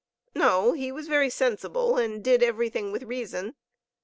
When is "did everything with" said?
2.23-3.03